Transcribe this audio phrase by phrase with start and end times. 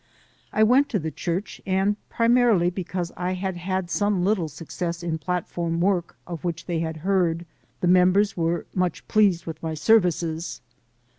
[0.51, 5.19] I went to the church, and, primarily because I had had some little success in
[5.19, 7.45] platform work of which they had heard,
[7.81, 10.59] the mem bers were much pleased with my services.